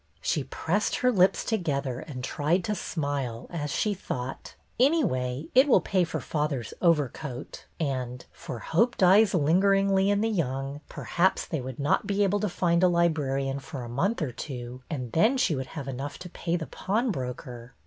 [0.19, 5.79] She pressed her lips together and tried to smile as she thought: Anyway, it will
[5.79, 10.35] pay for father's overcoat." And— for hope dies THE NEW LIBRARIAN 207 lingeringly in the
[10.35, 14.31] young— perhaps they would not be able to find a librarian for a month or
[14.31, 17.75] two, and then she would have enough to pay the pawnbroker.